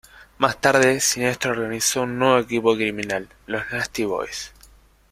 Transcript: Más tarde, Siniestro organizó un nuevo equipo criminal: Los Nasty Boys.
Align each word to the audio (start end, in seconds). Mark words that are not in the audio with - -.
Más 0.39 0.59
tarde, 0.59 0.99
Siniestro 0.99 1.51
organizó 1.51 2.01
un 2.01 2.17
nuevo 2.17 2.39
equipo 2.39 2.73
criminal: 2.73 3.29
Los 3.45 3.71
Nasty 3.71 4.03
Boys. 4.03 4.51